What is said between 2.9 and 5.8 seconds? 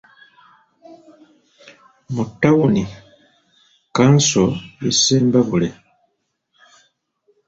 kkanso y'e Ssembabule.